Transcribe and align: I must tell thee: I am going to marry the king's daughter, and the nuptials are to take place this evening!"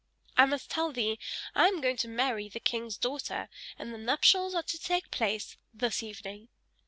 I 0.35 0.47
must 0.47 0.71
tell 0.71 0.91
thee: 0.91 1.19
I 1.53 1.67
am 1.67 1.79
going 1.79 1.95
to 1.97 2.07
marry 2.07 2.49
the 2.49 2.59
king's 2.59 2.97
daughter, 2.97 3.49
and 3.77 3.93
the 3.93 3.99
nuptials 3.99 4.55
are 4.55 4.63
to 4.63 4.79
take 4.79 5.11
place 5.11 5.57
this 5.75 6.01
evening!" 6.01 6.49